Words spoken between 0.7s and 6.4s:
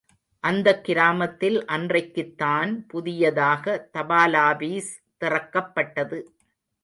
கிராமத்தில் அன்றைக்குத்தான் புதியதாக தபாலாபீஸ் திறக்கப்பட்டது.